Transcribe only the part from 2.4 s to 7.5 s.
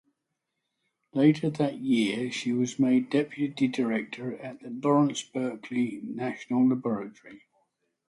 was made Deputy Director at the Lawrence Berkeley National Laboratory.